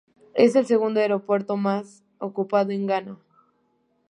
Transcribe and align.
Es 0.33 0.55
el 0.55 0.65
segundo 0.65 0.99
aeropuerto 0.99 1.57
más 1.57 2.03
ocupado 2.17 2.71
en 2.71 2.87
Ghana. 2.87 3.19